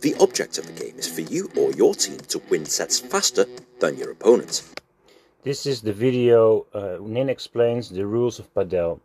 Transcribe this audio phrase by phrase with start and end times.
[0.00, 3.46] The object of the game is for you or your team to win sets faster
[3.80, 4.62] than your opponent.
[5.42, 9.00] This is the video uh, Ninh explains the rules of Padel.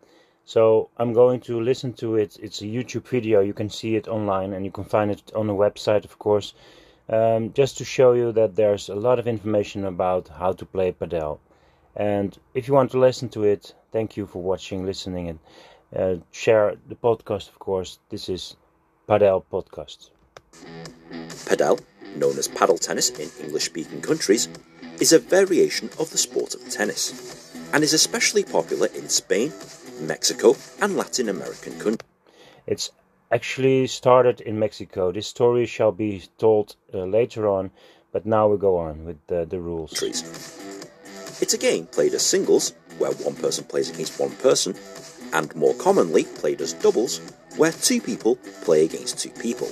[0.45, 2.37] So I'm going to listen to it.
[2.39, 3.41] It's a YouTube video.
[3.41, 6.53] You can see it online and you can find it on the website, of course.
[7.09, 10.91] Um, just to show you that there's a lot of information about how to play
[10.91, 11.39] Padel.
[11.95, 15.39] And if you want to listen to it, thank you for watching, listening, and
[15.95, 17.97] uh, share the podcast, of course.
[18.09, 18.55] This is
[19.09, 20.11] Padel Podcast.
[21.45, 21.79] Padel,
[22.15, 24.49] known as paddle tennis in English speaking countries,
[24.99, 29.51] is a variation of the sport of tennis and is especially popular in Spain,
[30.01, 32.09] Mexico, and Latin American countries.
[32.65, 32.91] It's
[33.31, 35.11] actually started in Mexico.
[35.11, 37.71] This story shall be told uh, later on,
[38.11, 40.01] but now we go on with the, the rules.
[41.39, 44.75] It's a game played as singles, where one person plays against one person,
[45.33, 47.19] and more commonly played as doubles,
[47.57, 49.69] where two people play against two people.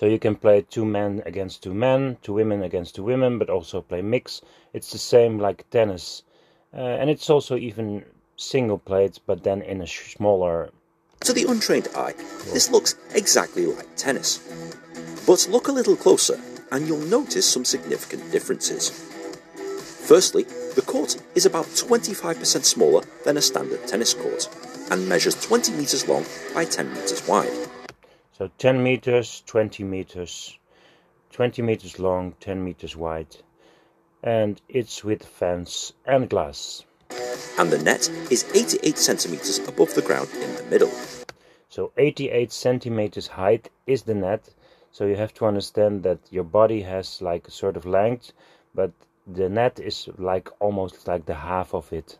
[0.00, 3.50] So you can play two men against two men, two women against two women, but
[3.50, 4.40] also play mix.
[4.72, 6.22] It's the same like tennis.
[6.72, 10.70] Uh, and it's also even single played, but then in a smaller.
[11.20, 12.14] To the untrained eye,
[12.50, 14.38] this looks exactly like tennis.
[15.26, 16.40] But look a little closer,
[16.72, 18.88] and you'll notice some significant differences.
[20.08, 20.44] Firstly,
[20.76, 24.48] the court is about 25% smaller than a standard tennis court,
[24.90, 27.52] and measures 20 meters long by 10 meters wide.
[28.40, 30.58] So 10 meters, 20 meters,
[31.30, 33.36] 20 meters long, 10 meters wide.
[34.22, 36.82] And it's with fence and glass.
[37.58, 40.90] And the net is 88 centimeters above the ground in the middle.
[41.68, 44.48] So 88 centimeters height is the net.
[44.90, 48.32] So you have to understand that your body has like a sort of length,
[48.74, 48.90] but
[49.26, 52.16] the net is like almost like the half of it.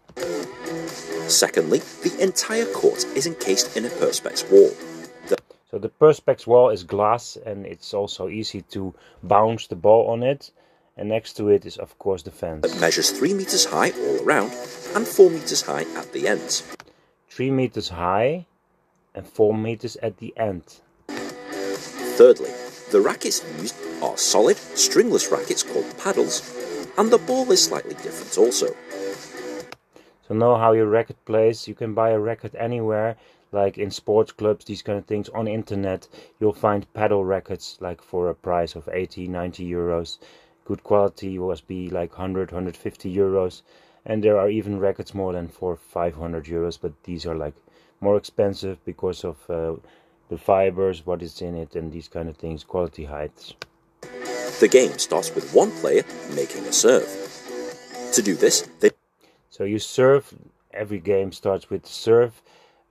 [1.29, 4.71] Secondly, the entire court is encased in a perspex wall.
[5.71, 10.25] So the perspex wall is glass and it's also easy to bounce the ball on
[10.25, 10.51] it.
[10.97, 12.67] And next to it is of course the fence.
[12.67, 14.51] It measures 3 meters high all around
[14.97, 16.65] and 4 meters high at the ends.
[17.29, 18.47] 3 meters high
[19.15, 20.81] and 4 meters at the end.
[21.09, 22.51] Thirdly,
[22.91, 26.43] the rackets used are solid, stringless rackets called paddles,
[26.99, 28.75] and the ball is slightly different also.
[30.27, 31.69] So know how your racket plays.
[31.69, 33.17] You can buy a racket anywhere
[33.53, 36.07] like in sports clubs these kind of things on internet
[36.39, 40.19] you'll find paddle rackets like for a price of 80 90 euros.
[40.65, 43.63] Good quality must be like 100 150 euros.
[44.07, 47.55] And there are even rackets more than for 500 euros but these are like
[48.01, 49.75] more expensive because of uh,
[50.29, 53.55] the fibers what is in it and these kind of things quality heights.
[54.61, 57.09] The game starts with one player making a serve.
[58.15, 58.91] To do this they
[59.51, 60.33] so you serve
[60.73, 62.41] every game starts with serve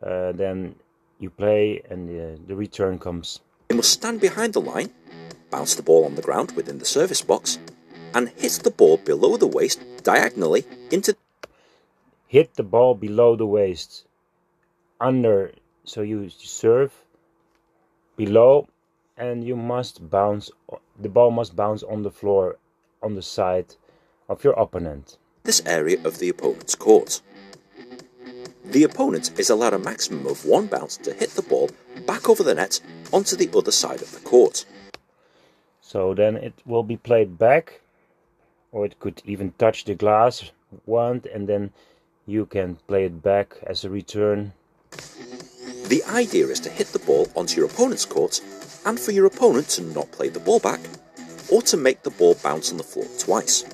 [0.06, 0.76] uh, then
[1.20, 3.40] you play and the, the return comes.
[3.70, 4.92] You must stand behind the line,
[5.52, 7.60] bounce the ball on the ground within the service box,
[8.14, 11.16] and hit the ball below the waist diagonally into.
[12.28, 14.06] Hit the ball below the waist,
[15.00, 15.52] under.
[15.84, 16.94] So you serve
[18.16, 18.68] below,
[19.18, 20.52] and you must bounce.
[21.00, 22.58] The ball must bounce on the floor,
[23.02, 23.76] on the side
[24.28, 25.18] of your opponent.
[25.44, 27.22] This area of the opponent's court.
[28.70, 31.72] The opponent is allowed a maximum of one bounce to hit the ball
[32.06, 32.80] back over the net
[33.12, 34.64] onto the other side of the court.
[35.82, 37.82] So then it will be played back,
[38.72, 40.52] or it could even touch the glass
[40.86, 41.72] one, and then
[42.28, 44.54] you can play it back as a return.
[45.88, 48.40] The idea is to hit the ball onto your opponent's court,
[48.86, 50.80] and for your opponent to not play the ball back,
[51.52, 53.66] or to make the ball bounce on the floor twice.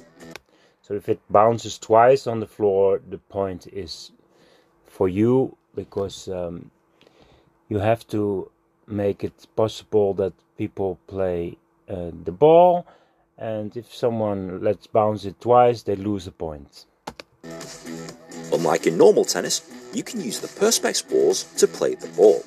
[0.83, 4.11] So if it bounces twice on the floor, the point is
[4.95, 6.71] for you because um,
[7.67, 8.49] you have to
[8.87, 11.57] make it possible that people play
[11.89, 12.87] uh, the ball.
[13.37, 16.85] And if someone lets bounce it twice they lose a point.
[18.53, 19.57] Unlike in normal tennis
[19.93, 22.43] you can use the perspex balls to play the ball.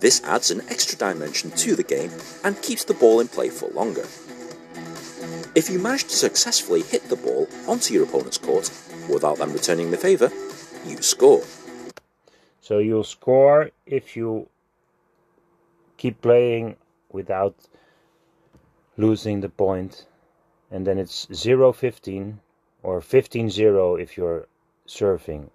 [0.00, 2.10] This adds an extra dimension to the game
[2.42, 4.06] and keeps the ball in play for longer.
[5.54, 8.72] If you manage to successfully hit the ball onto your opponent's court
[9.08, 10.32] without them returning the favour
[10.84, 11.42] you score.
[12.60, 14.48] So you'll score if you
[15.96, 16.76] keep playing
[17.10, 17.54] without
[18.96, 20.06] losing the point.
[20.70, 22.40] And then it's 0 15
[22.82, 24.46] or 15 0 if you're
[24.86, 25.50] surfing.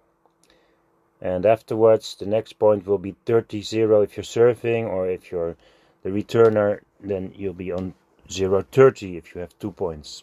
[1.20, 5.56] And afterwards, the next point will be 30 0 if you're surfing, or if you're
[6.02, 7.94] the returner, then you'll be on
[8.30, 10.22] 0 30 if you have two points.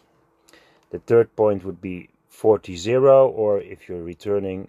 [0.90, 4.68] The third point would be 40 0, or if you're returning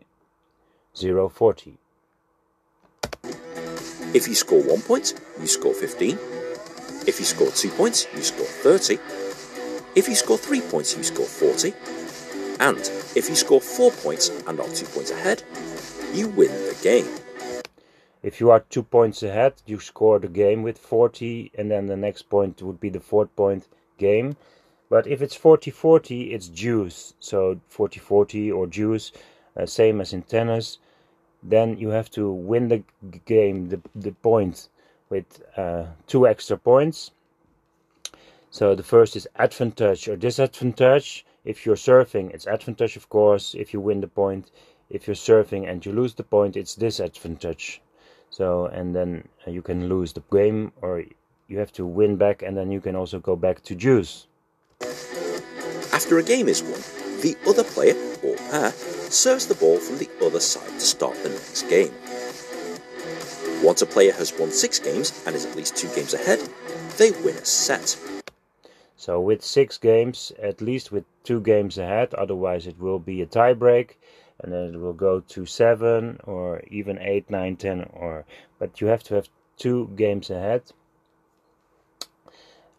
[1.02, 1.78] 040.
[4.14, 6.18] If you score 1 point, you score 15.
[7.08, 8.96] If you score 2 points, you score 30.
[9.96, 11.74] If you score 3 points, you score 40.
[12.60, 12.78] And
[13.16, 15.44] if you score 4 points and are 2 points ahead,
[16.14, 17.08] you win the game.
[18.24, 21.96] If you are 2 points ahead, you score the game with 40 and then the
[21.98, 23.68] next point would be the fourth point
[23.98, 24.36] game.
[24.90, 27.14] But if it's 40-40, it's deuce.
[27.20, 29.12] So 40-40 or deuce,
[29.56, 30.80] uh, same as in tennis.
[31.44, 32.84] Then you have to win the
[33.26, 34.70] game, the, the point,
[35.10, 37.12] with uh, two extra points.
[38.50, 41.26] So the first is advantage or disadvantage.
[41.46, 44.52] If you're serving, it's advantage, of course, if you win the point.
[44.90, 47.82] If you're serving and you lose the point, it's disadvantage.
[48.30, 51.04] So, and then you can lose the game or
[51.48, 54.28] you have to win back and then you can also go back to deuce.
[55.94, 56.82] After a game is won,
[57.22, 61.30] the other player, or pair, serves the ball from the other side to start the
[61.30, 61.94] next game.
[63.64, 66.40] Once a player has won six games and is at least two games ahead,
[66.98, 67.98] they win a set.
[68.96, 73.26] So with six games, at least with two games ahead, otherwise it will be a
[73.26, 73.92] tiebreak
[74.40, 78.26] and then it will go to seven or even eight, nine, ten or
[78.60, 80.64] but you have to have two games ahead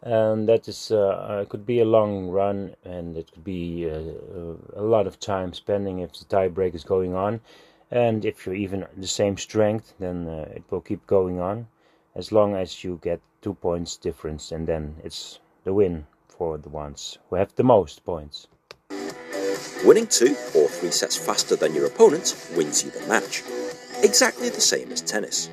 [0.01, 4.81] and that is uh, could be a long run and it could be uh, a
[4.81, 7.41] lot of time spending if the tie break is going on.
[7.91, 11.67] And if you're even the same strength then uh, it will keep going on
[12.15, 16.69] as long as you get two points difference and then it's the win for the
[16.69, 18.47] ones who have the most points.
[19.83, 23.43] Winning two or three sets faster than your opponent wins you the match.
[24.01, 25.49] Exactly the same as tennis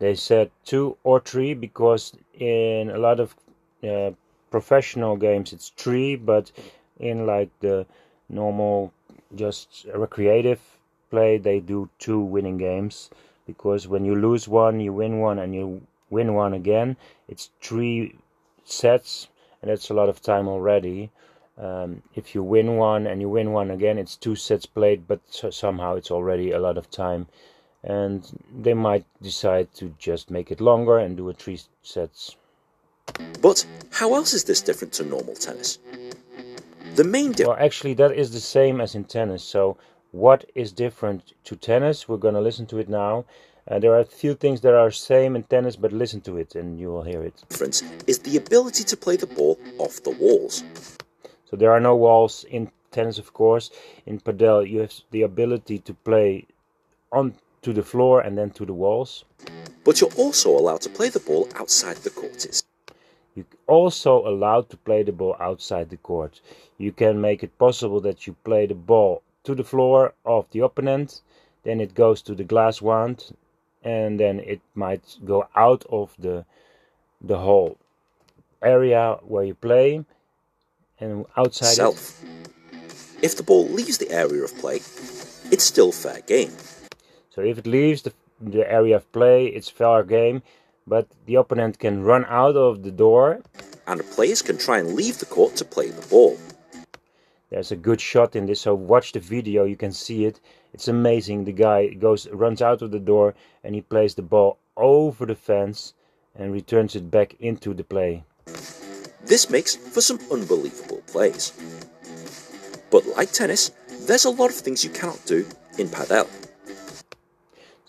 [0.00, 3.36] they said two or three because in a lot of
[3.86, 4.10] uh,
[4.50, 6.50] professional games it's three, but
[6.98, 7.86] in like the
[8.28, 8.92] normal
[9.36, 10.60] just recreative
[11.10, 13.10] play they do two winning games.
[13.46, 16.96] Because when you lose one you win one and you win one again
[17.28, 18.16] it's three
[18.64, 19.28] sets
[19.60, 21.10] and that's a lot of time already.
[21.58, 25.20] Um, if you win one and you win one again it's two sets played but
[25.28, 27.26] somehow it's already a lot of time
[27.82, 32.36] and they might decide to just make it longer and do a three sets.
[33.40, 35.78] But how else is this different to normal tennis?
[36.94, 37.48] The main difference.
[37.48, 39.42] Well, actually, that is the same as in tennis.
[39.42, 39.76] So,
[40.12, 42.08] what is different to tennis?
[42.08, 43.24] We're going to listen to it now.
[43.68, 46.54] Uh, there are a few things that are same in tennis, but listen to it
[46.56, 47.44] and you will hear it.
[47.48, 50.64] Difference is the ability to play the ball off the walls.
[51.48, 53.70] So there are no walls in tennis, of course.
[54.06, 56.46] In padel, you have the ability to play
[57.12, 59.24] on to the floor and then to the walls.
[59.84, 62.62] But you're also allowed to play the ball outside the court.
[63.34, 66.40] You're also allowed to play the ball outside the court.
[66.78, 70.60] You can make it possible that you play the ball to the floor of the
[70.60, 71.20] opponent,
[71.62, 73.34] then it goes to the glass wand,
[73.82, 76.44] and then it might go out of the
[77.22, 77.76] the whole
[78.62, 80.04] area where you play
[81.00, 82.22] and outside Self.
[82.22, 82.50] It.
[83.22, 86.52] If the ball leaves the area of play, it's still fair game.
[87.30, 90.42] So if it leaves the, the area of play, it's fair game,
[90.86, 93.42] but the opponent can run out of the door.
[93.86, 96.36] And the players can try and leave the court to play the ball.
[97.50, 100.40] There's a good shot in this, so watch the video, you can see it.
[100.72, 101.44] It's amazing.
[101.44, 103.34] The guy goes runs out of the door
[103.64, 105.94] and he plays the ball over the fence
[106.36, 108.24] and returns it back into the play.
[109.24, 111.52] This makes for some unbelievable plays.
[112.90, 113.72] But like tennis,
[114.06, 115.46] there's a lot of things you cannot do
[115.78, 116.28] in padel.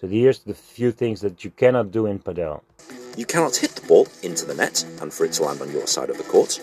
[0.01, 2.62] So here's the few things that you cannot do in padel.
[3.15, 5.86] You cannot hit the ball into the net and for it to land on your
[5.86, 6.60] side of the court.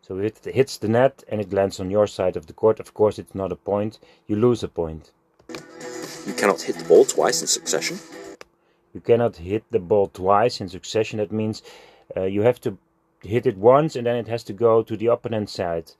[0.00, 2.80] So if it hits the net and it lands on your side of the court,
[2.80, 5.12] of course it's not a point, you lose a point.
[6.26, 8.00] You cannot hit the ball twice in succession.
[8.92, 11.18] You cannot hit the ball twice in succession.
[11.18, 11.62] That means
[12.16, 12.76] uh, you have to
[13.22, 15.92] hit it once and then it has to go to the opponent side.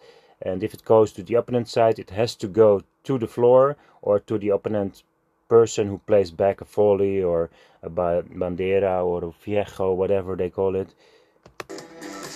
[0.44, 3.76] And if it goes to the opponent side, it has to go to the floor
[4.00, 5.04] or to the opponent
[5.52, 7.50] person who plays back a volley or
[7.82, 10.88] a bandeja or a viejo, whatever they call it.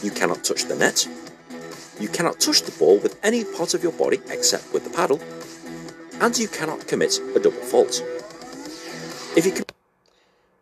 [0.02, 1.08] You cannot touch the net.
[1.98, 5.20] You cannot touch the ball with any part of your body except with the paddle.
[6.20, 7.94] And you cannot commit a double fault.
[9.34, 9.64] If you can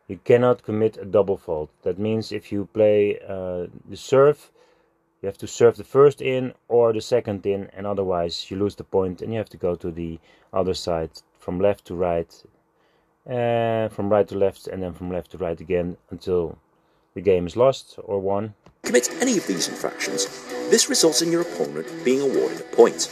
[0.07, 1.71] you cannot commit a double fault.
[1.83, 4.39] That means if you play uh, the serve,
[5.25, 8.75] you have to serve the first in or the second in, and otherwise you lose
[8.75, 10.19] the point and you have to go to the
[10.53, 12.31] other side from left to right,
[13.27, 16.59] uh, from right to left, and then from left to right again until
[17.15, 18.53] the game is lost or won.
[18.83, 20.27] Commit any of these infractions,
[20.69, 23.09] this results in your opponent being awarded a point.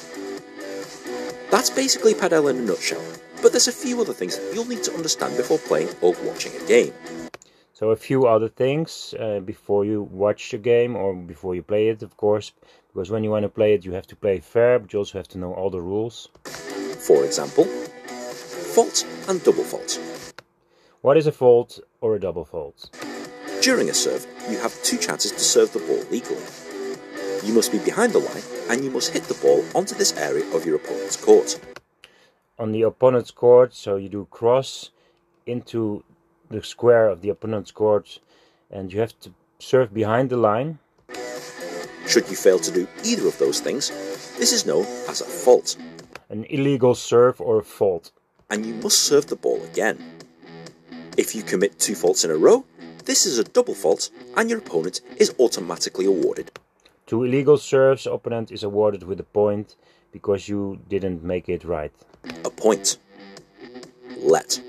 [1.51, 3.03] That's basically Padel in a nutshell,
[3.41, 6.69] but there's a few other things you'll need to understand before playing or watching a
[6.69, 6.93] game.
[7.83, 11.89] So a few other things uh, before you watch a game or before you play
[11.89, 12.53] it, of course,
[12.95, 15.19] because when you want to play it, you have to play fair, but you also
[15.19, 16.29] have to know all the rules.
[16.45, 19.99] For example, fault and double fault.
[21.01, 22.89] What is a fault or a double fault?
[23.63, 26.47] During a serve, you have two chances to serve the ball legally.
[27.43, 30.47] You must be behind the line and you must hit the ball onto this area
[30.55, 31.59] of your opponent's court.
[32.61, 34.91] On the opponent's court, so you do cross
[35.47, 36.05] into
[36.53, 38.21] the square of the opponent's court
[38.71, 40.79] and you have to serve behind the line.
[42.07, 43.89] Should you fail to do either of those things,
[44.39, 45.77] this is known as a fault.
[46.29, 48.11] An illegal serve or a fault.
[48.51, 49.99] And you must serve the ball again.
[51.17, 52.65] If you commit two faults in a row,
[53.05, 56.51] this is a double fault and your opponent is automatically awarded.
[57.07, 59.77] Two illegal serves, opponent is awarded with a point
[60.13, 61.93] because you didn't make it right.
[62.45, 62.99] A point.
[64.19, 64.61] Let.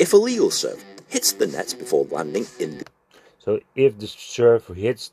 [0.00, 2.84] If a legal serve hits the net before landing in the
[3.38, 5.12] So if the serve hits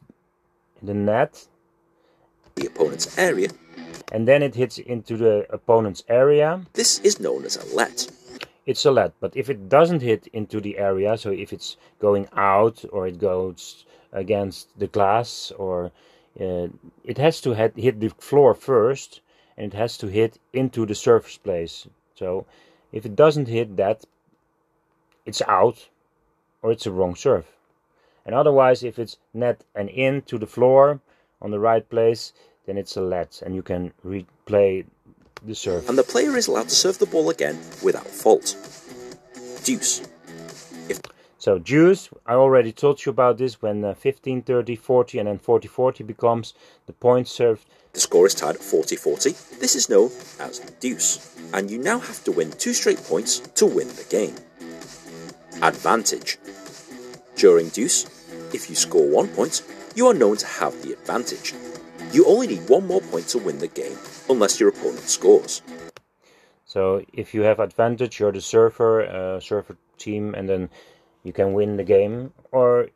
[0.82, 1.46] the net
[2.56, 3.50] the opponent's area,
[4.14, 8.08] and then it hits into the opponent's area, this is known as a let.
[8.66, 9.12] it's a let.
[9.20, 13.20] But if it doesn't hit into the area, so if it's going out or it
[13.20, 15.92] goes against the glass or
[16.40, 16.68] uh,
[17.04, 19.20] it has to hit, hit the floor first
[19.58, 21.88] and it has to hit into the surface place.
[22.16, 22.46] So
[22.94, 24.06] if it doesn't hit that,
[25.28, 25.90] it's out
[26.64, 27.46] or it's a wrong serve.
[28.26, 31.00] And otherwise, if it's net and in to the floor
[31.42, 32.34] on the right place,
[32.66, 34.86] then it's a let and you can replay
[35.46, 35.88] the serve.
[35.88, 38.56] And the player is allowed to serve the ball again without fault.
[39.64, 40.02] Deuce.
[41.40, 45.38] So deuce, I already told you about this when uh, 15, 30, 40 and then
[45.38, 46.54] 40, 40 becomes
[46.88, 47.66] the point served.
[47.94, 49.30] The score is tied at 40 40.
[49.60, 51.36] This is known as deuce.
[51.54, 54.36] And you now have to win two straight points to win the game.
[55.62, 56.38] Advantage.
[57.36, 58.06] During deuce,
[58.54, 59.64] if you score one point,
[59.96, 61.56] you are known to have the advantage.
[62.14, 63.98] You only need one more point to win the game,
[64.30, 65.62] unless your opponent scores.
[66.66, 70.70] So if you have advantage, you're the server, uh, server team, and then
[71.24, 72.90] you can win the game, or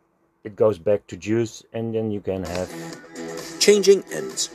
[0.44, 2.70] it goes back to deuce, and then you can have
[3.60, 4.50] Changing ends.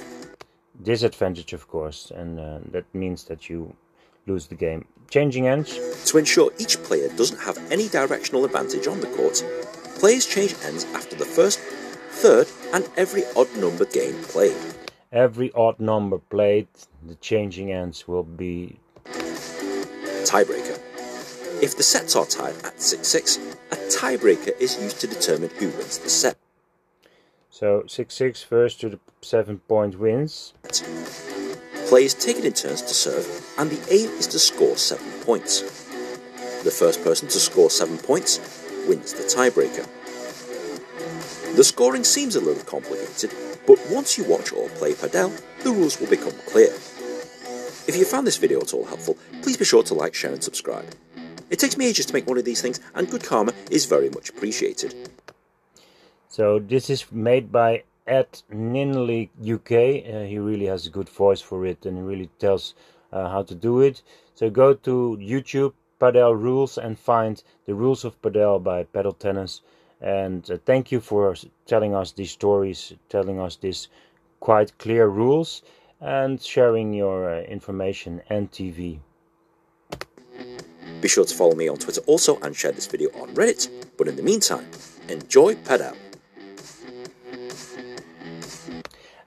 [0.83, 3.75] disadvantage, of course, and uh, that means that you
[4.27, 4.85] lose the game.
[5.11, 5.79] Changing ends.
[6.11, 9.45] To ensure each player doesn't have any directional advantage on the court,
[9.99, 11.59] players change ends after the first,
[12.11, 14.57] third, and every odd number game played.
[15.13, 16.69] Every odd number played,
[17.07, 18.79] the changing ends will be
[20.25, 20.81] Tiebreaker.
[21.63, 23.39] If the sets are tied at 6 6,
[23.71, 26.37] a tiebreaker is used to determine who wins the set.
[27.49, 30.53] so 6-6 first to the seven point wins.
[31.89, 33.27] Players take it in turns to serve,
[33.59, 35.61] and the aim is to score 7 points.
[36.65, 38.41] The first person to score 7 points
[38.89, 39.87] wins the tiebreaker.
[41.55, 43.33] The scoring seems a little complicated,
[43.69, 46.75] but once you watch or play Padel, the rules will become clear.
[47.87, 50.43] If you found this video at all helpful, please be sure to like, share, and
[50.43, 50.93] subscribe.
[51.51, 54.11] It takes me ages to make one of these things, and good karma is very
[54.11, 55.09] much appreciated.
[56.29, 59.73] So this is made by Ed NinhLy UK.
[60.15, 62.75] Uh, he really has a good voice for it, and he really tells
[63.13, 64.03] uh, how to do it.
[64.35, 69.63] So go to YouTube Padel Rules and find the rules of Padel by Paddle Tennis.
[70.01, 71.35] And uh, thank you for
[71.67, 73.89] telling us these stories, telling us these
[74.41, 75.63] quite clear rules,
[76.01, 78.99] and sharing your uh, information and TV.
[81.01, 83.69] Be sure to follow me on Twitter also and share this video on Reddit.
[83.97, 84.67] But in the meantime,
[85.09, 86.06] enjoy Padel.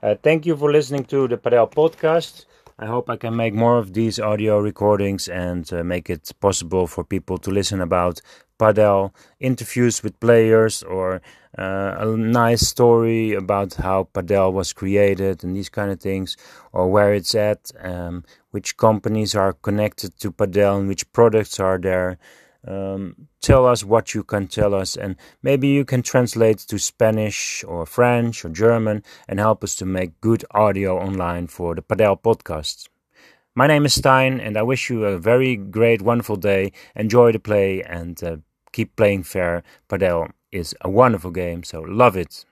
[0.02, 2.46] Uh, thank you for listening to the Padel podcast.
[2.78, 6.88] I hope I can make more of these audio recordings and uh, make it possible
[6.88, 8.22] for people to listen about
[8.58, 11.22] Padel, interviews with players, or
[11.58, 16.38] uh, a nice story about how Padel was created and these kind of things,
[16.72, 21.78] or where it's at, um, which companies are connected to Padel and which products are
[21.78, 22.18] there.
[22.68, 27.64] Um, tell us what you can tell us, and maybe you can translate to Spanish
[27.68, 32.22] or French or German and help us to make good audio online for the Padel
[32.22, 32.90] podcast.
[33.56, 36.72] My name is Stijn, and I wish you a very great, wonderful day.
[36.96, 38.38] Enjoy the play and uh,
[38.72, 39.64] keep playing fair.
[39.90, 42.46] Padel is a wonderful game, so love it.